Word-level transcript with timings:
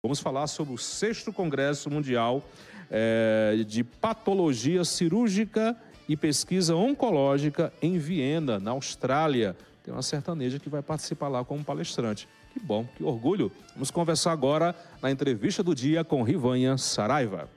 Vamos 0.00 0.20
falar 0.20 0.46
sobre 0.46 0.72
o 0.72 0.78
sexto 0.78 1.32
Congresso 1.32 1.90
Mundial 1.90 2.40
é, 2.88 3.64
de 3.66 3.82
Patologia 3.82 4.84
Cirúrgica 4.84 5.76
e 6.08 6.16
Pesquisa 6.16 6.76
Oncológica 6.76 7.72
em 7.82 7.98
Viena, 7.98 8.60
na 8.60 8.70
Austrália. 8.70 9.56
Tem 9.82 9.92
uma 9.92 10.02
sertaneja 10.02 10.60
que 10.60 10.68
vai 10.68 10.82
participar 10.82 11.26
lá 11.26 11.44
como 11.44 11.64
palestrante. 11.64 12.28
Que 12.52 12.60
bom, 12.60 12.86
que 12.96 13.02
orgulho. 13.02 13.50
Vamos 13.72 13.90
conversar 13.90 14.30
agora 14.30 14.72
na 15.02 15.10
entrevista 15.10 15.64
do 15.64 15.74
dia 15.74 16.04
com 16.04 16.22
Rivanha 16.22 16.78
Saraiva. 16.78 17.48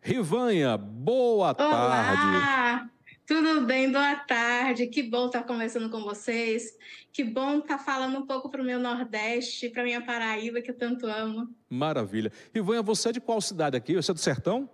Rivanha, 0.00 0.78
boa 0.78 1.48
Olá. 1.48 1.54
tarde. 1.54 2.92
Tudo 3.26 3.64
bem? 3.64 3.90
Boa 3.90 4.16
tarde. 4.16 4.86
Que 4.88 5.02
bom 5.02 5.26
estar 5.26 5.44
conversando 5.44 5.88
com 5.88 6.02
vocês. 6.02 6.76
Que 7.12 7.22
bom 7.22 7.58
estar 7.58 7.78
falando 7.78 8.18
um 8.18 8.26
pouco 8.26 8.50
para 8.50 8.60
o 8.60 8.64
meu 8.64 8.78
Nordeste, 8.78 9.68
para 9.70 9.84
minha 9.84 10.00
Paraíba, 10.04 10.60
que 10.60 10.70
eu 10.70 10.76
tanto 10.76 11.06
amo. 11.06 11.48
Maravilha. 11.70 12.32
Rivanha, 12.54 12.82
você 12.82 13.10
é 13.10 13.12
de 13.12 13.20
qual 13.20 13.40
cidade 13.40 13.76
aqui? 13.76 13.94
Você 13.94 14.10
é 14.10 14.14
do 14.14 14.20
Sertão? 14.20 14.68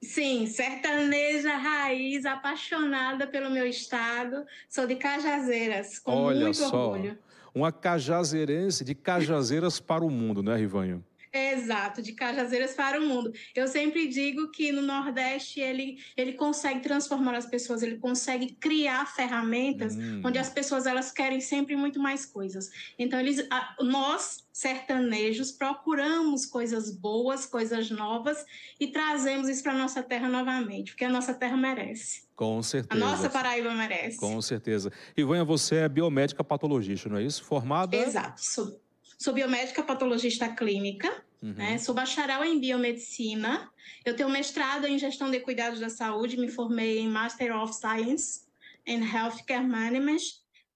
Sim, 0.00 0.46
sertaneja 0.46 1.56
raiz, 1.56 2.24
apaixonada 2.24 3.26
pelo 3.26 3.50
meu 3.50 3.66
estado. 3.66 4.46
Sou 4.68 4.86
de 4.86 4.94
Cajazeiras, 4.94 5.98
com 5.98 6.12
Olha 6.12 6.44
muito 6.44 6.56
só, 6.56 6.90
orgulho. 6.92 7.18
uma 7.52 7.72
cajazeirense 7.72 8.84
de 8.84 8.94
Cajazeiras 8.94 9.80
para 9.80 10.04
o 10.04 10.10
mundo, 10.10 10.40
né, 10.40 10.54
Rivanha? 10.56 11.02
Exato, 11.32 12.00
de 12.02 12.12
Cajazeiras 12.12 12.72
para 12.74 13.00
o 13.00 13.06
mundo. 13.06 13.32
Eu 13.54 13.68
sempre 13.68 14.06
digo 14.08 14.50
que 14.50 14.72
no 14.72 14.82
Nordeste 14.82 15.60
ele, 15.60 15.98
ele 16.16 16.32
consegue 16.32 16.80
transformar 16.80 17.34
as 17.36 17.46
pessoas, 17.46 17.82
ele 17.82 17.96
consegue 17.98 18.54
criar 18.54 19.06
ferramentas 19.14 19.96
Hum. 19.96 20.22
onde 20.24 20.38
as 20.38 20.48
pessoas 20.50 20.86
elas 20.86 21.10
querem 21.12 21.40
sempre 21.40 21.76
muito 21.76 21.98
mais 22.00 22.24
coisas. 22.26 22.70
Então 22.98 23.18
eles, 23.20 23.46
a- 23.50 23.76
nós 23.80 24.46
sertanejos 24.52 25.52
procuramos 25.52 26.44
coisas 26.46 26.90
boas, 26.90 27.46
coisas 27.46 27.90
novas 27.90 28.44
e 28.80 28.88
trazemos 28.88 29.48
isso 29.48 29.62
para 29.62 29.72
nossa 29.74 30.02
terra 30.02 30.28
novamente, 30.28 30.92
porque 30.92 31.04
a 31.04 31.08
nossa 31.08 31.32
terra 31.34 31.56
merece. 31.56 32.26
Com 32.34 32.58
A 32.58 32.62
certeza. 32.62 33.00
nossa 33.04 33.28
Paraíba 33.30 33.74
merece. 33.74 34.16
Com 34.16 34.40
certeza. 34.40 34.92
Rivanha, 35.16 35.44
você 35.44 35.76
é 35.76 35.88
biomédica 35.88 36.42
patologista, 36.44 37.08
não 37.08 37.18
é 37.18 37.24
isso? 37.24 37.42
Formada? 37.44 37.96
Exato. 37.96 38.40
Sou, 38.44 38.80
sou 39.18 39.34
biomédica 39.34 39.82
patologista 39.82 40.48
clínica. 40.48 41.24
Uhum. 41.42 41.52
né? 41.52 41.78
Sou 41.78 41.94
bacharel 41.94 42.44
em 42.44 42.58
biomedicina. 42.58 43.70
Eu 44.04 44.16
tenho 44.16 44.28
mestrado 44.28 44.86
em 44.86 44.98
gestão 44.98 45.30
de 45.30 45.40
cuidados 45.40 45.80
da 45.80 45.88
saúde, 45.88 46.36
me 46.36 46.48
formei 46.48 46.98
em 46.98 47.08
Master 47.08 47.56
of 47.56 47.74
Science 47.74 48.46
in 48.86 49.02
Healthcare 49.04 49.66
Management 49.66 50.22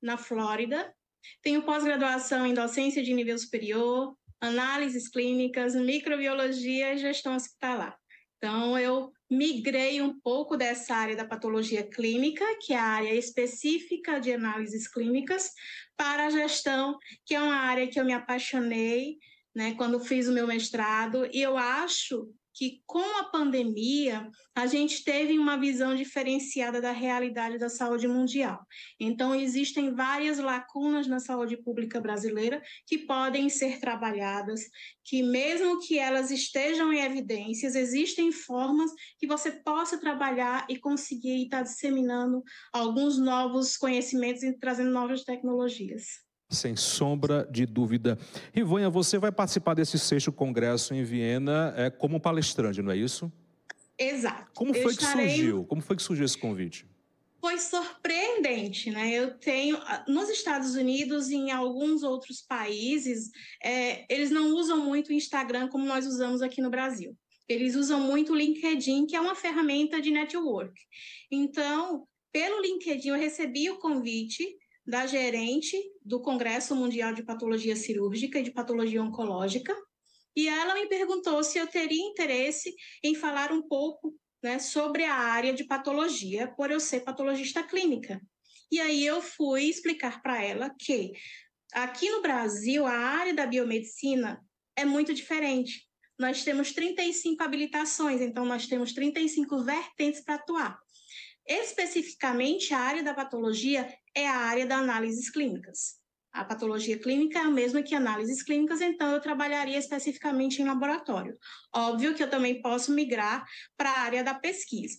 na 0.01 0.17
Flórida. 0.17 0.93
Tenho 1.41 1.63
pós-graduação 1.63 2.45
em 2.47 2.55
docência 2.55 3.03
de 3.03 3.13
nível 3.13 3.39
superior, 3.39 4.17
análises 4.41 5.09
clínicas, 5.09 5.75
microbiologia 5.75 6.95
e 6.95 6.99
gestão 6.99 7.35
hospitalar. 7.35 7.97
Então, 8.43 8.77
eu 8.77 9.13
migrei 9.31 10.03
um 10.03 10.19
pouco 10.19 10.57
dessa 10.57 10.97
área 10.97 11.15
da 11.15 11.25
patologia 11.25 11.89
clínica, 11.89 12.45
que 12.61 12.73
é 12.73 12.77
a 12.77 12.83
área 12.83 13.15
específica 13.15 14.19
de 14.19 14.33
análises 14.33 14.89
clínicas, 14.89 15.53
para 15.97 16.27
a 16.27 16.31
gestão, 16.31 16.99
que 17.25 17.37
é 17.37 17.41
uma 17.41 17.55
área 17.55 17.87
que 17.87 18.01
eu 18.01 18.05
me 18.05 18.13
apaixonei, 18.13 19.19
né, 19.55 19.75
quando 19.77 20.01
fiz 20.01 20.27
o 20.27 20.33
meu 20.33 20.49
mestrado, 20.49 21.25
e 21.33 21.41
eu 21.41 21.57
acho 21.57 22.35
que 22.55 22.83
com 22.87 23.19
a 23.19 23.25
pandemia 23.25 24.29
a 24.55 24.67
gente 24.67 25.03
teve 25.05 25.39
uma 25.39 25.57
visão 25.57 25.95
diferenciada 25.95 26.81
da 26.81 26.93
realidade 26.93 27.59
da 27.59 27.69
saúde 27.69 28.07
mundial. 28.07 28.61
Então 29.01 29.35
existem 29.35 29.95
várias 29.95 30.39
lacunas 30.39 31.07
na 31.07 31.19
saúde 31.19 31.57
pública 31.57 32.01
brasileira 32.01 32.63
que 32.87 32.99
podem 32.99 33.49
ser 33.49 33.81
trabalhadas, 33.81 34.61
que 35.05 35.23
mesmo 35.23 35.81
que 35.81 35.99
elas 35.99 36.31
estejam 36.31 36.93
em 36.93 37.01
evidências, 37.01 37.75
existem 37.75 38.31
formas 38.31 38.91
que 39.19 39.27
você 39.27 39.51
possa 39.51 39.99
trabalhar 39.99 40.67
e 40.69 40.79
conseguir 40.79 41.45
estar 41.45 41.63
disseminando 41.63 42.43
alguns 42.73 43.19
novos 43.19 43.77
conhecimentos 43.77 44.43
e 44.43 44.59
trazendo 44.59 44.91
novas 44.91 45.25
tecnologias. 45.25 46.32
Sem 46.53 46.77
sombra 46.77 47.49
de 47.51 47.65
dúvida. 47.65 48.19
Rivanha, 48.53 48.91
você 48.91 49.19
vai 49.19 49.33
participar 49.33 49.75
desse 49.75 49.99
sexto 49.99 50.31
congresso 50.31 50.95
em 50.95 51.03
Viena 51.03 51.73
é, 51.77 51.91
como 51.91 52.21
palestrante, 52.21 52.83
não 52.83 52.93
é 52.93 52.97
isso? 52.97 53.33
Exato. 53.99 54.51
Como 54.55 54.75
foi 54.75 54.95
que 54.95 55.05
surgiu? 55.05 55.65
Como 55.65 55.81
foi 55.81 55.97
que 55.97 56.03
surgiu 56.03 56.25
esse 56.25 56.37
convite? 56.37 56.87
Foi 57.41 57.59
surpreendente, 57.59 58.91
né? 58.91 59.11
Eu 59.11 59.37
tenho 59.39 59.77
ah, 59.79 60.05
nos 60.07 60.29
Estados 60.29 60.75
Unidos 60.75 61.29
e 61.31 61.35
em 61.35 61.51
alguns 61.51 62.03
outros 62.03 62.41
países, 62.41 63.31
é, 63.63 64.05
eles 64.13 64.31
não 64.31 64.55
usam 64.55 64.79
muito 64.79 65.09
o 65.09 65.13
Instagram 65.13 65.69
como 65.69 65.85
nós 65.85 66.07
usamos 66.07 66.41
aqui 66.43 66.61
no 66.61 66.71
Brasil. 66.71 67.17
Eles 67.49 67.75
usam 67.75 68.01
muito 68.01 68.33
o 68.33 68.37
LinkedIn, 68.37 69.07
que 69.07 69.17
é 69.17 69.21
uma 69.21 69.35
ferramenta 69.35 70.01
de 70.01 70.11
network. 70.11 70.73
Então, 71.31 72.07
pelo 72.33 72.63
LinkedIn, 72.63 73.09
eu 73.09 73.17
recebi 73.17 73.71
o 73.71 73.79
convite 73.79 74.57
da 74.87 75.07
gerente 75.07 75.77
do 76.05 76.21
Congresso 76.21 76.75
Mundial 76.75 77.13
de 77.13 77.23
Patologia 77.23 77.77
Cirúrgica 77.77 78.39
e 78.39 78.43
de 78.43 78.51
Patologia 78.51 79.03
Oncológica, 79.03 79.75
e 80.35 80.49
ela 80.49 80.75
me 80.75 80.87
perguntou 80.87 81.43
se 81.45 81.59
eu 81.59 81.67
teria 81.67 82.03
interesse 82.03 82.75
em 83.03 83.15
falar 83.15 83.53
um 83.53 83.63
pouco 83.63 84.15
né, 84.43 84.59
sobre 84.59 85.05
a 85.05 85.15
área 85.15 85.53
de 85.53 85.65
patologia, 85.65 86.49
por 86.57 86.71
eu 86.71 86.81
ser 86.81 87.01
patologista 87.01 87.63
clínica. 87.63 88.21
E 88.71 88.81
aí 88.81 89.05
eu 89.05 89.21
fui 89.21 89.65
explicar 89.65 90.23
para 90.23 90.43
ela 90.43 90.75
que 90.79 91.13
aqui 91.75 92.11
no 92.11 92.23
Brasil 92.23 92.87
a 92.87 92.93
área 92.93 93.35
da 93.35 93.47
biomedicina 93.47 94.43
é 94.75 94.85
muito 94.85 95.13
diferente. 95.13 95.87
Nós 96.19 96.43
temos 96.43 96.73
35 96.73 97.43
habilitações, 97.43 98.21
então 98.21 98.45
nós 98.45 98.67
temos 98.67 98.93
35 98.93 99.63
vertentes 99.63 100.23
para 100.25 100.37
atuar. 100.37 100.79
Especificamente, 101.47 102.73
a 102.73 102.79
área 102.79 103.03
da 103.03 103.15
patologia 103.15 103.93
é 104.15 104.29
a 104.29 104.37
área 104.37 104.67
da 104.67 104.77
análises 104.77 105.31
clínicas. 105.31 106.01
A 106.33 106.45
patologia 106.45 106.99
clínica 106.99 107.39
é 107.39 107.43
a 107.43 107.51
mesma 107.51 107.83
que 107.83 107.95
análises 107.95 108.43
clínicas, 108.43 108.81
então 108.81 109.11
eu 109.11 109.21
trabalharia 109.21 109.77
especificamente 109.77 110.63
em 110.63 110.65
laboratório. 110.65 111.37
Óbvio 111.75 112.15
que 112.15 112.23
eu 112.23 112.31
também 112.31 112.63
posso 112.63 112.91
migrar 112.91 113.45
para 113.77 113.91
a 113.91 114.01
área 114.01 114.25
da 114.25 114.35
pesquisa. 114.35 114.99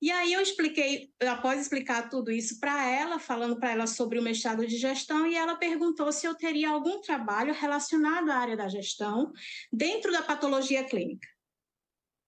E 0.00 0.10
aí 0.10 0.32
eu 0.32 0.40
expliquei, 0.40 1.10
após 1.22 1.60
explicar 1.60 2.08
tudo 2.08 2.30
isso 2.30 2.60
para 2.60 2.86
ela, 2.88 3.18
falando 3.18 3.58
para 3.58 3.72
ela 3.72 3.86
sobre 3.86 4.18
o 4.18 4.22
mestrado 4.22 4.64
de 4.66 4.76
gestão, 4.76 5.26
e 5.26 5.34
ela 5.34 5.56
perguntou 5.56 6.12
se 6.12 6.26
eu 6.26 6.34
teria 6.34 6.70
algum 6.70 7.00
trabalho 7.00 7.52
relacionado 7.52 8.30
à 8.30 8.36
área 8.36 8.56
da 8.56 8.68
gestão 8.68 9.32
dentro 9.72 10.12
da 10.12 10.22
patologia 10.22 10.84
clínica. 10.84 11.26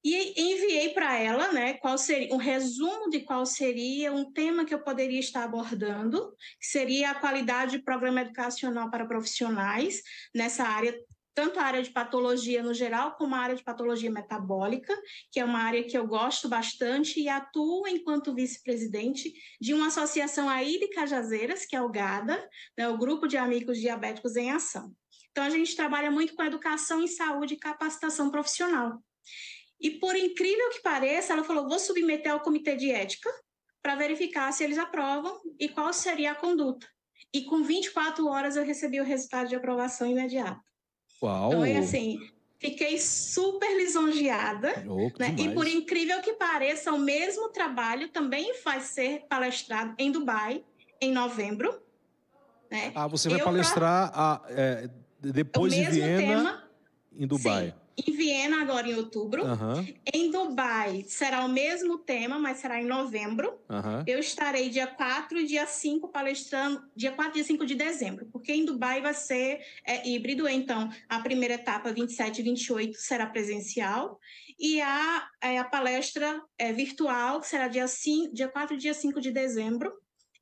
E 0.02 0.40
enviei 0.40 0.90
para 0.94 1.18
ela, 1.18 1.52
né, 1.52 1.74
qual 1.74 1.98
seria 1.98 2.34
um 2.34 2.38
resumo 2.38 3.10
de 3.10 3.20
qual 3.20 3.44
seria 3.44 4.12
um 4.12 4.32
tema 4.32 4.64
que 4.64 4.72
eu 4.72 4.82
poderia 4.82 5.20
estar 5.20 5.44
abordando, 5.44 6.34
que 6.58 6.66
seria 6.66 7.10
a 7.10 7.14
qualidade 7.14 7.72
de 7.72 7.84
programa 7.84 8.22
educacional 8.22 8.90
para 8.90 9.06
profissionais 9.06 10.00
nessa 10.34 10.64
área 10.64 10.94
tanto 11.34 11.58
a 11.58 11.62
área 11.62 11.82
de 11.82 11.90
patologia 11.90 12.62
no 12.62 12.74
geral, 12.74 13.16
como 13.16 13.34
a 13.34 13.38
área 13.38 13.56
de 13.56 13.62
patologia 13.62 14.10
metabólica, 14.10 14.94
que 15.30 15.40
é 15.40 15.44
uma 15.44 15.60
área 15.60 15.84
que 15.84 15.96
eu 15.96 16.06
gosto 16.06 16.48
bastante 16.48 17.20
e 17.20 17.28
atuo 17.28 17.86
enquanto 17.86 18.34
vice-presidente 18.34 19.32
de 19.60 19.72
uma 19.72 19.86
associação 19.86 20.48
aí 20.48 20.78
de 20.78 20.88
Cajazeiras, 20.88 21.64
que 21.64 21.76
é 21.76 21.80
o 21.80 21.88
GADA, 21.88 22.46
né, 22.76 22.88
o 22.88 22.98
Grupo 22.98 23.26
de 23.26 23.36
Amigos 23.36 23.78
Diabéticos 23.78 24.36
em 24.36 24.50
Ação. 24.50 24.92
Então, 25.30 25.44
a 25.44 25.50
gente 25.50 25.76
trabalha 25.76 26.10
muito 26.10 26.34
com 26.34 26.42
educação 26.42 27.02
em 27.02 27.06
saúde 27.06 27.54
e 27.54 27.58
capacitação 27.58 28.30
profissional. 28.30 29.00
E, 29.80 29.90
por 29.92 30.14
incrível 30.14 30.68
que 30.70 30.80
pareça, 30.82 31.32
ela 31.32 31.44
falou: 31.44 31.68
vou 31.68 31.78
submeter 31.78 32.32
ao 32.32 32.40
comitê 32.40 32.76
de 32.76 32.90
ética 32.90 33.30
para 33.82 33.94
verificar 33.94 34.52
se 34.52 34.62
eles 34.62 34.76
aprovam 34.78 35.40
e 35.58 35.68
qual 35.68 35.92
seria 35.92 36.32
a 36.32 36.34
conduta. 36.34 36.86
E 37.32 37.44
com 37.44 37.62
24 37.62 38.26
horas 38.28 38.56
eu 38.56 38.64
recebi 38.64 39.00
o 39.00 39.04
resultado 39.04 39.48
de 39.48 39.54
aprovação 39.56 40.06
imediato. 40.06 40.60
Uau! 41.22 41.48
Então, 41.48 41.64
é 41.64 41.78
assim, 41.78 42.18
fiquei 42.58 42.98
super 42.98 43.74
lisonjeada. 43.76 44.84
Oh, 44.88 45.10
Né? 45.18 45.34
E 45.38 45.54
por 45.54 45.66
incrível 45.66 46.20
que 46.20 46.34
pareça, 46.34 46.92
o 46.92 46.98
mesmo 46.98 47.48
trabalho 47.48 48.08
também 48.08 48.52
vai 48.62 48.80
ser 48.80 49.26
palestrado 49.28 49.94
em 49.98 50.10
Dubai 50.10 50.62
em 51.00 51.12
novembro. 51.12 51.82
Né? 52.70 52.92
Ah, 52.94 53.06
você 53.06 53.28
vai 53.28 53.40
Eu 53.40 53.44
palestrar 53.44 54.10
a- 54.14 54.42
é, 54.48 54.88
o 55.24 55.32
depois 55.32 55.72
de 55.72 55.80
mesmo 55.80 55.94
Viena, 55.94 56.18
tema, 56.18 56.70
em 57.12 57.26
Dubai. 57.26 57.66
sim, 57.70 57.79
em 57.96 58.12
Viena 58.12 58.62
agora 58.62 58.88
em 58.88 58.94
outubro. 58.94 59.44
Aham, 59.44 59.86
Em 60.12 60.30
Dubai 60.30 61.04
será 61.06 61.44
o 61.44 61.48
mesmo 61.48 61.98
tema, 61.98 62.38
mas 62.38 62.58
será 62.58 62.80
em 62.80 62.86
novembro. 62.86 63.58
aham. 63.68 64.04
Eu 64.06 64.18
estarei 64.18 64.68
dia 64.70 64.86
4 64.86 65.38
e 65.38 65.46
dia 65.46 65.66
5 65.66 66.08
palestrando, 66.08 66.82
dia 66.96 67.12
4 67.12 67.32
e 67.32 67.34
dia 67.34 67.44
5 67.44 67.66
de 67.66 67.74
dezembro, 67.74 68.26
porque 68.32 68.52
em 68.52 68.64
Dubai 68.64 69.00
vai 69.00 69.14
ser 69.14 69.60
é, 69.84 70.08
híbrido, 70.08 70.48
então 70.48 70.88
a 71.08 71.20
primeira 71.20 71.54
etapa, 71.54 71.92
27 71.92 72.40
e 72.40 72.44
28, 72.44 72.98
será 72.98 73.26
presencial, 73.26 74.18
e 74.58 74.80
a, 74.80 75.28
é, 75.40 75.58
a 75.58 75.64
palestra 75.64 76.42
é, 76.58 76.72
virtual 76.72 77.42
será 77.42 77.68
dia, 77.68 77.86
5, 77.86 78.34
dia 78.34 78.48
4 78.48 78.74
e 78.74 78.78
dia 78.78 78.94
5 78.94 79.20
de 79.20 79.30
dezembro, 79.30 79.92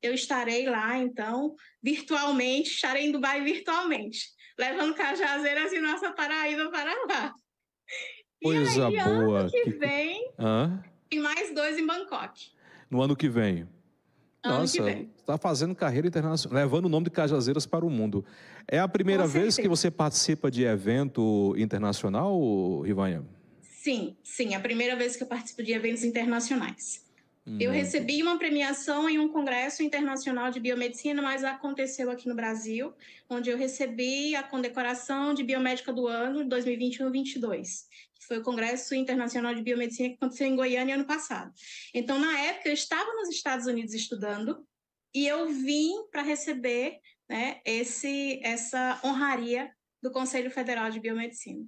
eu 0.01 0.13
estarei 0.13 0.65
lá, 0.69 0.97
então, 0.97 1.55
virtualmente, 1.83 2.69
estarei 2.69 3.05
em 3.05 3.11
Dubai 3.11 3.43
virtualmente, 3.43 4.29
levando 4.59 4.93
Cajazeiras 4.93 5.71
e 5.71 5.79
nossa 5.79 6.11
Paraíba 6.11 6.69
para 6.69 6.93
lá. 7.05 7.33
Coisa 8.43 8.89
e 8.89 8.97
aí, 8.99 9.03
boa. 9.03 9.39
ano 9.39 9.51
que 9.51 9.69
vem, 9.71 10.31
Hã? 10.37 10.83
e 11.09 11.17
mais 11.19 11.55
dois 11.55 11.77
em 11.77 11.87
Bangkok. 11.87 12.51
No 12.89 13.01
ano 13.01 13.15
que 13.15 13.29
vem. 13.29 13.67
Ano 14.43 14.59
Nossa, 14.59 14.89
está 14.89 15.37
fazendo 15.37 15.75
carreira 15.75 16.07
internacional, 16.07 16.57
levando 16.61 16.85
o 16.85 16.89
nome 16.89 17.05
de 17.05 17.11
Cajazeiras 17.11 17.65
para 17.65 17.85
o 17.85 17.89
mundo. 17.89 18.23
É 18.67 18.79
a 18.79 18.87
primeira 18.87 19.23
Com 19.23 19.29
vez 19.29 19.55
que 19.57 19.67
você 19.67 19.91
participa 19.91 20.49
de 20.49 20.63
evento 20.63 21.53
internacional, 21.57 22.81
Rivanha? 22.81 23.25
Sim, 23.61 24.15
sim, 24.23 24.53
é 24.53 24.57
a 24.57 24.59
primeira 24.61 24.95
vez 24.95 25.15
que 25.17 25.23
eu 25.23 25.27
participo 25.27 25.61
de 25.63 25.73
eventos 25.73 26.03
internacionais. 26.03 27.05
Eu 27.57 27.71
Hum. 27.71 27.73
recebi 27.73 28.21
uma 28.21 28.37
premiação 28.37 29.09
em 29.09 29.17
um 29.17 29.29
congresso 29.29 29.81
internacional 29.81 30.51
de 30.51 30.59
biomedicina, 30.59 31.21
mas 31.21 31.43
aconteceu 31.43 32.11
aqui 32.11 32.27
no 32.27 32.35
Brasil, 32.35 32.93
onde 33.29 33.49
eu 33.49 33.57
recebi 33.57 34.35
a 34.35 34.43
condecoração 34.43 35.33
de 35.33 35.43
biomédica 35.43 35.93
do 35.93 36.07
ano 36.07 36.43
2021-22, 36.47 37.87
que 38.15 38.25
foi 38.25 38.39
o 38.39 38.43
Congresso 38.43 38.93
Internacional 38.93 39.55
de 39.55 39.61
Biomedicina 39.61 40.09
que 40.09 40.15
aconteceu 40.15 40.47
em 40.47 40.55
Goiânia 40.55 40.95
ano 40.95 41.05
passado. 41.05 41.51
Então, 41.93 42.19
na 42.19 42.39
época, 42.39 42.69
eu 42.69 42.73
estava 42.73 43.11
nos 43.13 43.29
Estados 43.29 43.65
Unidos 43.65 43.93
estudando 43.93 44.65
e 45.13 45.25
eu 45.25 45.49
vim 45.49 46.07
para 46.11 46.21
receber 46.21 46.99
né, 47.29 47.61
esse, 47.65 48.39
essa 48.43 48.99
honraria 49.03 49.71
do 50.01 50.11
Conselho 50.11 50.51
Federal 50.51 50.89
de 50.89 50.99
Biomedicina. 50.99 51.65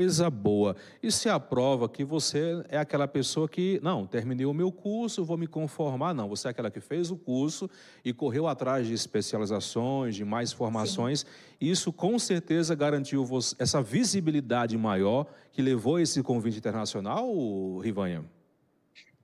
Coisa 0.00 0.30
boa. 0.30 0.76
Isso 1.02 1.28
é 1.28 1.30
a 1.30 1.38
prova 1.38 1.86
que 1.86 2.02
você 2.02 2.64
é 2.70 2.78
aquela 2.78 3.06
pessoa 3.06 3.46
que, 3.46 3.78
não, 3.82 4.06
terminei 4.06 4.46
o 4.46 4.54
meu 4.54 4.72
curso, 4.72 5.22
vou 5.22 5.36
me 5.36 5.46
conformar. 5.46 6.14
Não, 6.14 6.26
você 6.26 6.48
é 6.48 6.50
aquela 6.52 6.70
que 6.70 6.80
fez 6.80 7.10
o 7.10 7.16
curso 7.18 7.68
e 8.02 8.10
correu 8.10 8.46
atrás 8.46 8.86
de 8.86 8.94
especializações, 8.94 10.14
de 10.14 10.24
mais 10.24 10.54
formações. 10.54 11.26
Isso 11.60 11.92
com 11.92 12.18
certeza 12.18 12.74
garantiu 12.74 13.26
você, 13.26 13.54
essa 13.58 13.82
visibilidade 13.82 14.74
maior 14.78 15.26
que 15.52 15.60
levou 15.60 15.96
a 15.96 16.00
esse 16.00 16.22
convite 16.22 16.56
internacional, 16.56 17.28
Rivanha? 17.80 18.24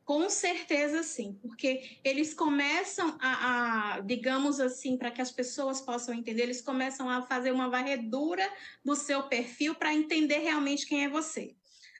Com 0.07 0.31
certeza 0.31 1.03
sim, 1.03 1.37
porque 1.43 1.99
eles 2.05 2.33
começam 2.33 3.19
a, 3.21 3.97
a 3.97 4.01
digamos 4.03 4.61
assim, 4.61 4.97
para 4.97 5.11
que 5.11 5.21
as 5.21 5.33
pessoas 5.33 5.81
possam 5.81 6.15
entender, 6.15 6.45
eles 6.45 6.63
começam 6.63 7.11
a 7.11 7.27
fazer 7.27 7.51
uma 7.51 7.69
varredura 7.69 8.49
do 8.85 8.95
seu 8.95 9.25
perfil 9.25 9.75
para 9.75 9.93
entender 9.93 10.39
realmente 10.39 10.87
quem 10.87 11.05
é 11.05 11.09
você. 11.09 11.57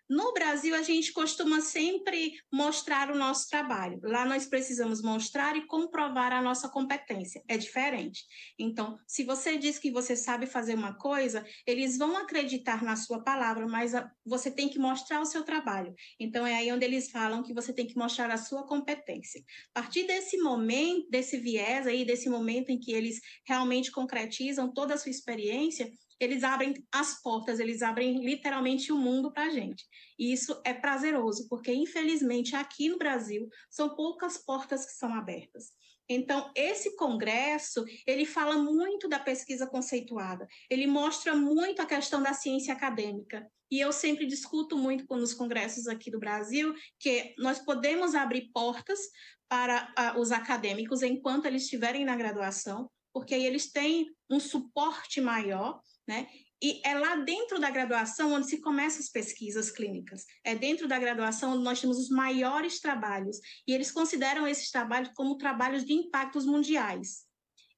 No 0.09 0.33
Brasil, 0.33 0.73
a 0.73 0.83
gente 0.83 1.13
costuma 1.13 1.61
sempre 1.61 2.33
mostrar 2.53 3.11
o 3.11 3.19
nosso 3.19 3.49
trabalho. 3.49 3.99
Lá 4.05 4.25
nós 4.25 4.47
precisamos 4.47 5.03
mostrar 5.03 5.57
e 5.57 5.67
comprovar 5.67 6.33
a 6.33 6.41
nossa 6.41 6.69
competência. 6.69 7.43
É 7.49 7.59
diferente. 7.59 8.23
Então, 8.57 8.97
se 9.05 9.25
você 9.25 9.59
diz 9.59 9.81
que 9.81 9.91
você 9.91 10.15
sabe 10.15 10.47
fazer 10.47 10.75
uma 10.75 10.97
coisa, 10.97 11.45
eles 11.67 11.99
vão 11.99 12.17
acreditar 12.17 12.85
na 12.85 12.95
sua 12.95 13.25
palavra, 13.25 13.67
mas 13.67 13.97
a- 13.97 14.09
você 14.25 14.49
tem 14.49 14.69
que 14.69 14.79
mostrar 14.79 15.21
o 15.21 15.27
seu 15.27 15.43
trabalho. 15.43 15.93
Então, 16.21 16.47
é 16.47 16.55
aí 16.55 16.71
onde 16.71 16.85
eles 16.85 17.11
falam 17.11 17.43
que 17.43 17.53
você 17.53 17.73
tem 17.75 17.87
que 17.87 17.97
mostrar 17.99 18.31
a 18.31 18.39
sua 18.39 18.65
competência. 18.65 19.43
A 19.75 19.81
partir 19.83 20.07
desse 20.07 20.37
momento, 20.39 21.09
desse 21.11 21.37
viés 21.39 21.85
aí, 21.85 22.05
desse 22.05 22.29
momento 22.29 22.71
em 22.71 22.79
que 22.79 22.93
eles 22.93 23.19
realmente 23.45 23.91
concretizam 23.91 24.73
toda 24.73 24.95
a 24.95 24.99
sua 24.99 25.11
experiência, 25.11 25.91
eles 26.19 26.43
abrem 26.45 26.75
as 26.93 27.21
portas, 27.23 27.61
eles 27.61 27.83
abrem 27.83 28.25
literalmente 28.25 28.93
o 28.93 28.97
mundo 28.97 29.33
para 29.33 29.45
a 29.45 29.51
gente. 29.51 29.85
E 30.19 30.33
isso 30.33 30.61
é 30.65 30.73
prazeroso, 30.73 31.49
porque 31.49 31.73
infelizmente 31.73 32.57
aqui 32.57 32.89
no 32.89 32.99
Brasil 32.99 33.49
são 33.71 33.95
poucas 33.95 34.39
portas 34.39 34.87
que 34.87 34.93
são 34.93 35.15
abertas. 35.15 35.73
Então, 36.09 36.53
esse 36.55 36.95
congresso, 36.97 37.85
ele 38.07 38.25
fala 38.25 38.57
muito 38.57 39.09
da 39.09 39.19
pesquisa 39.19 39.67
conceituada, 39.67 40.47
ele 40.71 40.87
mostra 40.87 41.35
muito 41.35 41.83
a 41.83 41.87
questão 41.87 42.23
da 42.23 42.33
ciência 42.33 42.73
acadêmica. 42.73 43.47
E 43.69 43.81
eu 43.81 43.93
sempre 43.93 44.27
discuto 44.27 44.77
muito 44.79 45.05
nos 45.17 45.35
congressos 45.35 45.89
aqui 45.89 46.09
do 46.09 46.21
Brasil 46.21 46.73
que 47.01 47.35
nós 47.37 47.59
podemos 47.59 48.15
abrir 48.15 48.51
portas 48.53 49.01
para 49.49 49.93
ah, 49.97 50.19
os 50.19 50.31
acadêmicos 50.31 51.03
enquanto 51.03 51.47
eles 51.47 51.63
estiverem 51.65 52.05
na 52.05 52.15
graduação, 52.15 52.89
porque 53.13 53.35
aí 53.35 53.45
eles 53.45 53.73
têm 53.73 54.07
um 54.31 54.39
suporte 54.39 55.21
maior, 55.21 55.81
né? 56.07 56.29
E 56.63 56.81
é 56.85 56.95
lá 56.95 57.17
dentro 57.17 57.61
da 57.61 57.71
graduação 57.71 58.33
onde 58.33 58.49
se 58.49 58.61
começam 58.61 59.01
as 59.01 59.11
pesquisas 59.11 59.71
clínicas. 59.71 60.25
É 60.43 60.55
dentro 60.55 60.89
da 60.89 60.99
graduação 60.99 61.53
onde 61.53 61.65
nós 61.65 61.81
temos 61.81 61.99
os 61.99 62.09
maiores 62.09 62.81
trabalhos. 62.81 63.39
E 63.67 63.73
eles 63.73 63.91
consideram 63.91 64.49
esses 64.49 64.71
trabalhos 64.71 65.11
como 65.15 65.37
trabalhos 65.37 65.85
de 65.85 65.93
impactos 65.93 66.47
mundiais. 66.47 67.27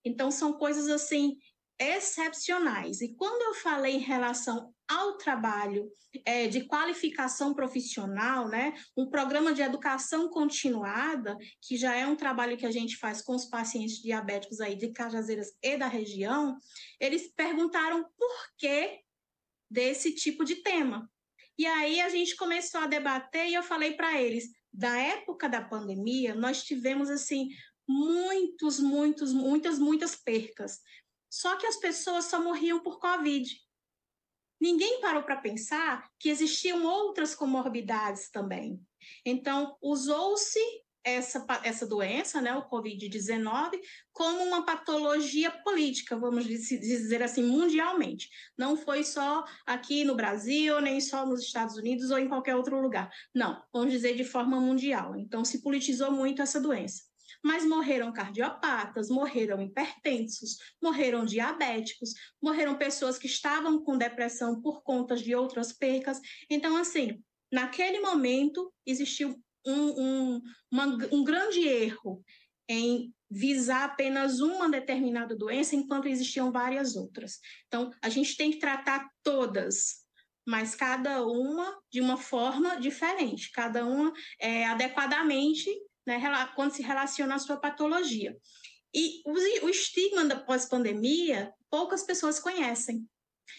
Então, 0.05 0.31
são 0.31 0.53
coisas 0.53 0.89
assim 0.89 1.37
excepcionais. 1.79 3.01
E 3.01 3.15
quando 3.15 3.43
eu 3.43 3.55
falei 3.55 3.97
em 3.97 4.01
relação 4.01 4.75
ao 4.89 5.17
trabalho 5.17 5.91
eh, 6.25 6.49
de 6.49 6.65
qualificação 6.67 7.55
profissional, 7.55 8.49
né, 8.49 8.75
um 8.97 9.09
programa 9.09 9.53
de 9.53 9.63
educação 9.63 10.29
continuada, 10.29 11.37
que 11.63 11.77
já 11.77 11.95
é 11.95 12.07
um 12.07 12.17
trabalho 12.17 12.57
que 12.57 12.67
a 12.67 12.71
gente 12.71 12.97
faz 12.97 13.23
com 13.23 13.35
os 13.35 13.45
pacientes 13.45 14.03
diabéticos 14.03 14.61
aí 14.61 14.75
de 14.75 14.93
Cajazeiras 14.93 15.53
e 15.63 15.77
da 15.77 15.87
região, 15.87 16.57
eles 16.99 17.33
perguntaram 17.35 18.03
por 18.17 18.37
que 18.57 19.01
desse 19.71 20.15
tipo 20.15 20.45
de 20.45 20.57
tema. 20.57 21.09
E 21.59 21.67
aí 21.67 22.01
a 22.01 22.09
gente 22.09 22.37
começou 22.37 22.81
a 22.81 22.87
debater 22.87 23.47
e 23.49 23.55
eu 23.55 23.63
falei 23.63 23.95
para 23.95 24.21
eles, 24.21 24.49
da 24.73 24.97
época 24.97 25.49
da 25.49 25.61
pandemia, 25.61 26.35
nós 26.35 26.63
tivemos 26.63 27.11
assim 27.11 27.49
muitos, 27.87 28.79
muitos, 28.79 29.33
muitas, 29.33 29.79
muitas 29.79 30.15
percas. 30.15 30.79
Só 31.31 31.57
que 31.57 31.67
as 31.67 31.77
pessoas 31.77 32.27
só 32.27 32.43
morriam 32.43 32.81
por 32.81 32.99
Covid. 32.99 33.49
Ninguém 34.61 35.01
parou 35.01 35.23
para 35.23 35.37
pensar 35.37 36.09
que 36.19 36.29
existiam 36.29 36.85
outras 36.85 37.35
comorbidades 37.35 38.29
também. 38.31 38.81
Então, 39.25 39.77
usou-se 39.81 40.59
essa, 41.05 41.47
essa 41.63 41.87
doença, 41.87 42.41
né, 42.41 42.55
o 42.55 42.69
Covid-19, 42.69 43.81
como 44.13 44.43
uma 44.43 44.67
patologia 44.67 45.51
política, 45.51 46.17
vamos 46.17 46.45
diz- 46.45 46.69
dizer 46.69 47.23
assim, 47.23 47.43
mundialmente. 47.43 48.29
Não 48.57 48.77
foi 48.77 49.05
só 49.05 49.45
aqui 49.65 50.05
no 50.05 50.15
Brasil, 50.15 50.81
nem 50.81 51.01
só 51.01 51.25
nos 51.25 51.41
Estados 51.43 51.77
Unidos 51.77 52.11
ou 52.11 52.19
em 52.19 52.29
qualquer 52.29 52.57
outro 52.57 52.81
lugar. 52.81 53.11
Não, 53.35 53.63
vamos 53.73 53.93
dizer 53.93 54.17
de 54.17 54.25
forma 54.25 54.61
mundial. 54.61 55.17
Então, 55.17 55.45
se 55.45 55.63
politizou 55.63 56.11
muito 56.11 56.43
essa 56.43 56.61
doença. 56.61 57.08
Mas 57.43 57.65
morreram 57.65 58.13
cardiopatas, 58.13 59.09
morreram 59.09 59.61
hipertensos, 59.63 60.57
morreram 60.83 61.25
diabéticos, 61.25 62.13
morreram 62.43 62.77
pessoas 62.77 63.19
que 63.19 63.27
estavam 63.27 63.83
com 63.83 63.97
depressão 63.99 64.61
por 64.61 64.83
conta 64.83 65.17
de 65.17 65.35
outras 65.35 65.73
percas. 65.73 66.21
Então, 66.51 66.77
assim, 66.77 67.23
naquele 67.53 68.01
momento 68.01 68.73
existiu 68.87 69.37
um, 69.67 70.03
um, 70.37 70.43
uma- 70.71 70.99
um 71.13 71.25
grande 71.25 71.61
erro 71.67 72.23
em 72.69 73.13
visar 73.31 73.85
apenas 73.85 74.41
uma 74.41 74.69
determinada 74.69 75.37
doença, 75.37 75.77
enquanto 75.77 76.09
existiam 76.09 76.51
várias 76.51 76.97
outras. 76.97 77.39
Então, 77.67 77.91
a 78.03 78.09
gente 78.09 78.37
tem 78.37 78.51
que 78.51 78.59
tratar 78.59 79.09
todas, 79.23 80.07
mas 80.47 80.75
cada 80.75 81.27
uma 81.27 81.79
de 81.93 82.01
uma 82.01 82.17
forma 82.17 82.81
diferente, 82.81 83.51
cada 83.53 83.85
uma 83.85 84.13
é, 84.41 84.67
adequadamente, 84.67 85.71
né, 86.09 86.19
quando 86.57 86.73
se 86.73 86.83
relaciona 86.83 87.35
à 87.35 87.39
sua 87.39 87.59
patologia. 87.59 88.35
E 88.95 89.21
o, 89.27 89.69
estigma 89.69 90.25
da 90.25 90.41
pós-pandemia, 90.41 91.53
poucas 91.71 92.03
pessoas 92.03 92.41
conhecem 92.41 93.07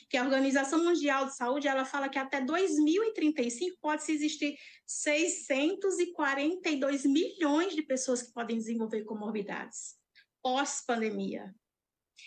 que 0.10 0.18
a 0.18 0.24
Organização 0.24 0.84
Mundial 0.84 1.28
de 1.28 1.36
Saúde 1.36 1.68
ela 1.68 1.86
fala 1.86 2.10
que 2.10 2.18
até 2.18 2.42
2035 2.42 3.78
pode 3.80 4.12
existir 4.12 4.58
642 4.88 7.06
milhões 7.06 7.76
de 7.76 7.84
pessoas 7.84 8.24
que 8.24 8.34
podem 8.34 8.58
desenvolver 8.58 9.04
comorbidades 9.04 10.00
pós-pandemia. 10.42 11.54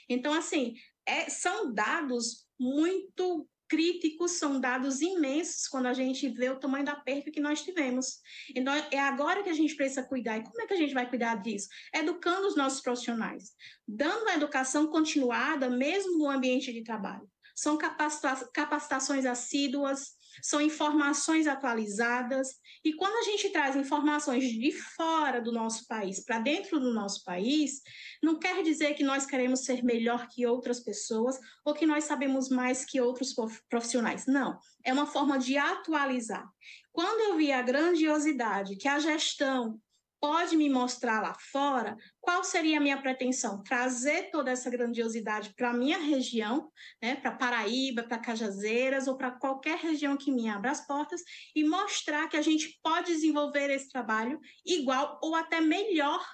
Então, 0.09 0.33
assim, 0.33 0.75
é- 1.05 1.29
são 1.31 1.73
dados 1.73 2.47
muito 2.61 3.49
críticos, 3.73 4.33
são 4.33 4.61
dados 4.61 5.01
imensos 5.01 5.67
quando 5.67 5.87
a 5.87 5.95
gente 5.95 6.29
vê 6.29 6.51
o 6.51 6.61
tamanho 6.61 6.85
da 6.85 6.95
perda 6.95 7.31
que 7.31 7.41
nós 7.41 7.63
tivemos. 7.63 8.21
Então, 8.55 8.75
é 8.91 8.99
agora 8.99 9.43
que 9.43 9.49
a 9.49 9.55
gente 9.55 9.75
precisa 9.75 10.03
cuidar. 10.03 10.37
E 10.37 10.45
como 10.45 10.61
é 10.61 10.67
que 10.67 10.75
a 10.75 10.77
gente 10.77 10.93
vai 10.93 11.09
cuidar 11.09 11.37
disso? 11.37 11.69
Educando 11.95 12.47
os 12.47 12.55
nossos 12.55 12.83
profissionais, 12.83 13.53
dando 13.89 14.25
uma 14.25 14.35
educação 14.35 14.89
continuada, 14.89 15.71
mesmo 15.71 16.19
no 16.19 16.29
ambiente 16.29 16.71
de 16.71 16.85
trabalho 16.85 17.27
são 17.55 17.77
capacita- 17.77 18.51
capacitações 18.53 19.27
assíduas, 19.27 20.13
são 20.41 20.61
informações 20.61 21.47
atualizadas. 21.47 22.49
E 22.85 22.93
quando 22.95 23.17
a 23.17 23.31
gente 23.31 23.51
traz 23.51 23.77
informações 23.77 24.45
de 24.45 24.73
fora 24.73 25.41
do 25.41 25.53
nosso 25.53 25.87
país 25.87 26.25
para 26.25 26.39
dentro 26.39 26.81
do 26.81 26.93
nosso 26.93 27.25
país, 27.25 27.81
não 28.23 28.39
quer 28.39 28.63
dizer 28.63 28.95
que 28.95 29.05
nós 29.05 29.27
queremos 29.27 29.65
ser 29.65 29.83
melhor 29.83 30.29
que 30.29 30.47
outras 30.47 30.81
pessoas 30.81 31.39
ou 31.65 31.75
que 31.75 31.87
nós 31.87 32.05
sabemos 32.05 32.49
mais 32.49 32.85
que 32.85 33.01
outros 33.01 33.35
prof- 33.35 33.61
profissionais. 33.69 34.27
Não, 34.27 34.59
é 34.85 34.93
uma 34.93 35.07
forma 35.07 35.39
de 35.39 35.57
atualizar. 35.57 36.47
Quando 36.93 37.21
eu 37.21 37.37
vi 37.37 37.51
a 37.51 37.63
grandiosidade 37.63 38.77
que 38.77 38.89
a 38.89 38.99
gestão 38.99 39.81
pode 40.23 40.57
me 40.57 40.71
mostrar 40.71 41.21
lá 41.21 41.35
fora, 41.35 41.97
qual 42.21 42.45
seria 42.45 42.79
a 42.79 42.81
minha 42.81 42.97
pretensão? 43.03 43.61
Trazer 43.65 44.31
toda 44.31 44.53
essa 44.53 44.71
grandiosidade 44.71 45.53
para 45.57 45.71
a 45.71 45.73
minha 45.73 45.99
região, 45.99 46.71
né, 47.03 47.17
para 47.17 47.33
Paraíba, 47.33 48.05
para 48.05 48.19
Cajazeiras 48.19 49.09
ou 49.09 49.17
para 49.17 49.33
qualquer 49.33 49.79
região 49.79 50.17
que 50.17 50.31
me 50.31 50.49
abra 50.49 50.71
as 50.71 50.87
portas 50.87 51.21
e 51.57 51.65
mostrar 51.65 52.29
que 52.29 52.37
a 52.37 52.43
gente 52.43 52.79
pode 52.81 53.09
desenvolver 53.09 53.69
esse 53.69 53.91
trabalho 53.91 54.39
igual 54.65 55.19
ou 55.21 55.35
até 55.35 55.61
melhor 55.61 56.25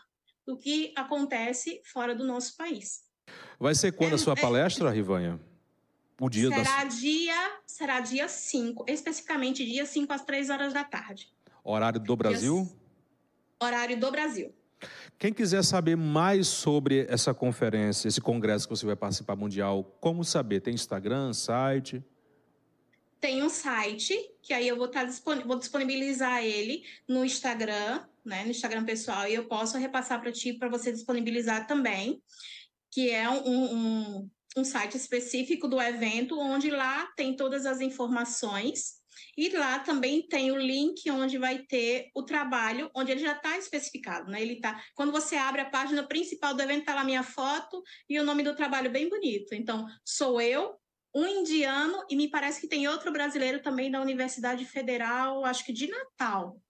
do 0.47 0.59
que 0.59 0.93
acontece 0.95 1.81
fora 1.91 2.15
do 2.15 2.27
nosso 2.27 2.55
país. 2.59 3.01
Vai 3.59 3.75
ser 3.75 3.93
quando 3.93 4.13
é, 4.13 4.15
a 4.17 4.19
sua 4.19 4.35
é, 4.35 4.41
palestra, 4.41 4.91
Rivanha? 4.91 5.41
O 6.21 6.29
dia 6.29 6.51
será 6.51 6.85
da... 6.85 6.91
dia 6.91 7.59
Será 7.79 8.01
dia 8.01 8.27
5, 8.27 8.87
especificamente 8.89 9.65
dia 9.65 9.87
5 9.87 10.13
às 10.13 10.25
3 10.25 10.51
horas 10.51 10.73
da 10.73 10.83
tarde. 10.83 11.29
Horário 11.63 12.01
do 12.01 12.17
Brasil? 12.17 12.65
Dia 12.65 12.88
horário 13.63 13.99
do 13.99 14.11
Brasil. 14.11 14.55
Quem 15.19 15.33
quiser 15.33 15.65
saber 15.65 15.97
mais 15.97 16.47
sobre 16.47 17.05
essa 17.09 17.35
conferência, 17.35 18.07
esse 18.07 18.21
congresso 18.21 18.69
que 18.69 18.77
você 18.77 18.87
vai 18.87 18.95
participar 18.95 19.35
mundial, 19.35 19.83
como 20.01 20.25
saber? 20.25 20.61
Tem 20.61 20.75
Instagram, 20.75 21.33
site? 21.33 22.05
Tem 23.21 23.43
um 23.43 23.49
site, 23.49 24.15
que 24.41 24.53
aí 24.53 24.69
eu 24.69 24.77
vou, 24.77 24.87
estar 24.87 25.05
tá 25.07 25.35
vou 25.45 25.59
disponibilizar 25.59 26.45
ele 26.45 26.85
no 27.09 27.25
Instagram, 27.25 28.05
né, 28.25 28.45
no 28.45 28.51
Instagram 28.53 28.85
pessoal, 28.85 29.27
e 29.27 29.35
eu 29.35 29.47
posso 29.47 29.77
repassar 29.77 30.21
para 30.21 30.31
ti, 30.31 30.53
para 30.53 30.69
você 30.69 30.93
disponibilizar 30.93 31.67
também, 31.67 32.23
que 32.93 33.11
é 33.11 33.29
um, 33.29 33.75
um, 33.75 34.31
um 34.57 34.65
site 34.65 34.97
específico 34.97 35.67
do 35.67 35.83
evento, 35.83 36.39
onde 36.39 36.71
lá 36.71 37.09
tem 37.17 37.35
todas 37.35 37.67
as 37.67 37.81
informações 37.81 38.98
e 39.37 39.49
lá 39.51 39.79
também 39.79 40.27
tem 40.27 40.51
o 40.51 40.57
link 40.57 41.11
onde 41.11 41.39
vai 41.39 41.59
ter 41.61 42.11
o 42.15 42.23
trabalho, 42.23 42.91
onde 42.95 43.13
ele 43.13 43.21
já 43.21 43.33
está 43.33 43.57
especificado, 43.57 44.31
né? 44.31 44.41
Ele 44.43 44.61
tá. 44.61 44.83
Quando 44.95 45.13
você 45.13 45.37
abre 45.37 45.61
a 45.61 45.71
página 45.71 46.07
principal 46.07 46.55
do 46.55 46.63
evento, 46.63 46.81
está 46.81 46.95
lá 46.95 47.05
minha 47.05 47.23
foto 47.23 47.83
e 48.09 48.19
o 48.19 48.25
nome 48.25 48.43
do 48.43 48.55
trabalho 48.55 48.91
bem 48.91 49.09
bonito. 49.09 49.55
Então, 49.55 49.87
sou 50.05 50.41
eu, 50.41 50.75
um 51.15 51.27
indiano, 51.27 52.05
e 52.09 52.17
me 52.17 52.31
parece 52.31 52.61
que 52.61 52.69
tem 52.69 52.87
outro 52.87 53.13
brasileiro 53.13 53.63
também 53.63 53.91
da 53.91 54.01
Universidade 54.01 54.65
Federal, 54.65 55.45
acho 55.45 55.65
que 55.65 55.73
de 55.73 55.89
Natal, 55.89 56.61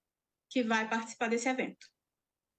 que 0.49 0.63
vai 0.63 0.89
participar 0.89 1.27
desse 1.27 1.49
evento. 1.49 1.87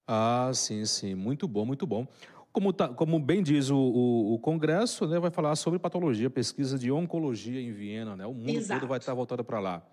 Ah, 0.07 0.51
sim, 0.53 0.85
sim. 0.85 1.15
Muito 1.15 1.47
bom, 1.47 1.65
muito 1.65 1.87
bom. 1.87 2.07
Como, 2.51 2.73
tá, 2.73 2.89
como 2.89 3.17
bem 3.19 3.41
diz 3.41 3.69
o, 3.69 3.77
o, 3.77 4.33
o, 4.33 4.39
Congresso, 4.39 5.07
né, 5.07 5.19
vai 5.19 5.31
falar 5.31 5.55
sobre 5.55 5.79
patologia, 5.79 6.29
pesquisa 6.29 6.77
de 6.77 6.91
oncologia 6.91 7.61
em 7.61 7.71
Viena, 7.71 8.15
né? 8.15 8.25
O 8.25 8.33
mundo 8.33 8.49
Exato. 8.49 8.81
todo 8.81 8.89
vai 8.89 8.99
estar 8.99 9.13
voltado 9.13 9.43
para 9.43 9.59
lá. 9.59 9.85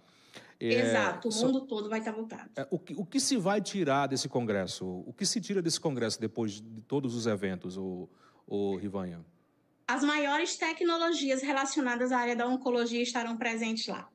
É, 0.61 0.67
Exato, 0.67 1.29
o 1.29 1.35
mundo 1.35 1.61
todo 1.67 1.89
vai 1.89 2.01
estar 2.01 2.11
voltado. 2.11 2.51
É, 2.57 2.67
o, 2.69 2.79
que, 2.79 2.95
o 2.95 3.07
que 3.07 3.21
se 3.21 3.37
vai 3.37 3.61
tirar 3.61 4.09
desse 4.09 4.29
congresso? 4.29 4.85
O 5.07 5.13
que 5.13 5.25
se 5.25 5.41
tira 5.41 5.63
desse 5.63 5.79
congresso 5.79 6.21
depois 6.21 6.61
de 6.61 6.81
todos 6.83 7.15
os 7.15 7.29
eventos, 7.29 7.77
o, 7.77 8.09
o 8.45 8.77
Rivanha? 8.77 9.25
As 9.87 10.03
maiores 10.03 10.57
tecnologias 10.57 11.43
relacionadas 11.43 12.11
à 12.11 12.19
área 12.19 12.35
da 12.35 12.47
oncologia 12.47 13.01
estarão 13.01 13.37
presentes 13.37 13.87
lá. 13.87 14.09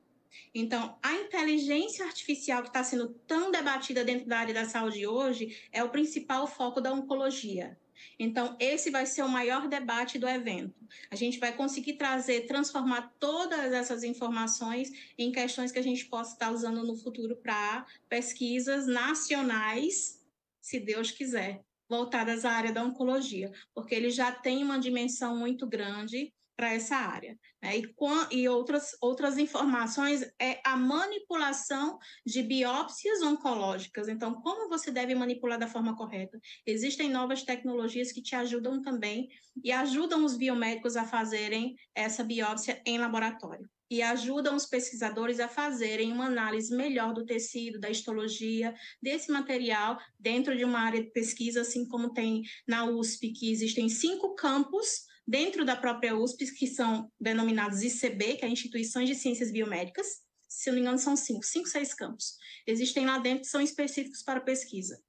Então, 0.54 0.98
a 1.02 1.14
inteligência 1.14 2.06
artificial 2.06 2.62
que 2.62 2.70
está 2.70 2.84
sendo 2.84 3.10
tão 3.26 3.52
debatida 3.52 4.04
dentro 4.04 4.28
da 4.28 4.38
área 4.38 4.54
da 4.54 4.66
saúde 4.66 5.08
hoje 5.08 5.58
é 5.72 5.84
o 5.84 5.90
principal 5.90 6.46
foco 6.46 6.82
da 6.82 6.92
oncologia. 6.92 7.78
Então, 8.20 8.56
esse 8.60 8.90
vai 8.90 9.06
ser 9.06 9.24
o 9.24 9.30
maior 9.30 9.68
debate 9.68 10.18
do 10.18 10.28
evento. 10.28 10.74
A 11.10 11.16
gente 11.16 11.40
vai 11.40 11.54
conseguir 11.54 11.94
trazer, 11.94 12.48
transformar 12.48 13.14
todas 13.20 13.72
essas 13.74 14.04
informações 14.04 14.92
em 15.18 15.32
questões 15.32 15.72
que 15.72 15.80
a 15.80 15.84
gente 15.84 16.06
possa 16.06 16.34
estar 16.34 16.52
usando 16.52 16.84
no 16.84 16.96
futuro 16.96 17.36
para 17.36 17.86
pesquisas 18.08 18.88
nacionais, 18.88 20.22
se 20.62 20.80
Deus 20.80 21.12
quiser, 21.12 21.64
voltadas 21.90 22.46
à 22.46 22.52
área 22.52 22.72
da 22.72 22.84
oncologia, 22.84 23.52
porque 23.74 23.94
ele 23.94 24.10
já 24.10 24.32
tem 24.32 24.64
uma 24.64 24.80
dimensão 24.80 25.36
muito 25.36 25.68
grande 25.68 26.34
para 26.56 26.74
essa 26.74 26.96
área. 26.96 27.38
Né? 27.62 27.80
E, 27.80 27.96
e 28.32 28.50
outras, 28.50 28.96
outras 29.02 29.38
informações 29.38 30.22
é 30.40 30.60
a 30.66 30.76
manipulação 30.76 31.98
de 32.26 32.44
biópsias 32.44 33.22
oncológicas. 33.22 34.08
Então, 34.08 34.34
como 34.42 34.70
você 34.70 34.92
deve 34.92 35.16
manipular 35.16 35.60
da 35.60 35.68
forma 35.68 35.96
correta? 35.96 36.40
Existem 36.66 37.10
novas 37.10 37.44
tecnologias 37.44 38.12
que 38.12 38.22
te 38.22 38.36
ajudam 38.36 38.82
também 38.82 39.30
e 39.64 39.72
ajudam 39.72 40.24
os 40.24 40.38
biomédicos 40.38 40.96
a 40.96 41.06
fazerem 41.06 41.76
essa 41.96 42.24
biópsia 42.24 42.82
em 42.86 42.98
laboratório 42.98 43.70
e 43.94 44.02
ajudam 44.02 44.56
os 44.56 44.66
pesquisadores 44.66 45.40
a 45.40 45.48
fazerem 45.48 46.12
uma 46.12 46.26
análise 46.26 46.76
melhor 46.76 47.14
do 47.14 47.24
tecido, 47.24 47.80
da 47.80 47.92
histologia, 47.92 48.74
desse 49.00 49.32
material 49.32 50.00
dentro 50.20 50.58
de 50.58 50.66
uma 50.66 50.80
área 50.80 51.04
de 51.04 51.12
pesquisa, 51.12 51.62
assim 51.62 51.88
como 51.88 52.12
tem 52.12 52.42
na 52.68 52.86
USP, 52.86 53.32
que 53.32 53.52
existem 53.52 53.88
cinco 53.88 54.34
campos 54.34 55.06
dentro 55.28 55.66
da 55.66 55.76
própria 55.76 56.16
USP, 56.16 56.54
que 56.54 56.68
são 56.68 57.12
denominados 57.20 57.82
ICB, 57.82 58.38
que 58.38 58.46
é 58.46 58.50
Instituições 58.50 59.08
de 59.08 59.16
Ciências 59.16 59.52
Biomédicas, 59.52 60.24
se 60.48 60.70
não 60.70 60.76
me 60.76 60.82
engano 60.82 61.00
são 61.00 61.16
cinco, 61.16 61.44
cinco, 61.44 61.68
seis 61.68 61.94
campos. 61.94 62.36
Existem 62.68 63.06
lá 63.06 63.18
dentro 63.18 63.42
que 63.42 63.48
são 63.48 63.62
específicos 63.62 64.22
para 64.22 64.40
pesquisa. 64.40 65.02